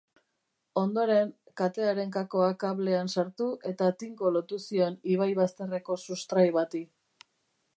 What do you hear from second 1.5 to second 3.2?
katearen kakoa kablean